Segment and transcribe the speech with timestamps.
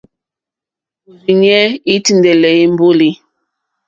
[1.09, 1.63] Òrzìɲɛ́
[1.93, 3.09] î tíndɛ̀lɛ̀ èmbólì.